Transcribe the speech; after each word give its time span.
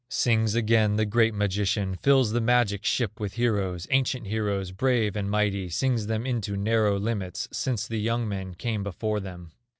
Sings 0.09 0.55
again 0.55 0.95
the 0.95 1.05
great 1.05 1.35
magician, 1.35 1.93
Fills 1.93 2.31
the 2.31 2.41
magic 2.41 2.83
ship 2.83 3.19
with 3.19 3.33
heroes, 3.35 3.85
Ancient 3.91 4.25
heroes, 4.25 4.71
brave 4.71 5.15
and 5.15 5.29
mighty; 5.29 5.69
Sings 5.69 6.07
them 6.07 6.25
into 6.25 6.57
narrow 6.57 6.97
limits, 6.97 7.47
Since 7.51 7.87
the 7.87 8.01
young 8.01 8.27
men 8.27 8.55
came 8.55 8.81
before 8.81 9.19
them. 9.19 9.51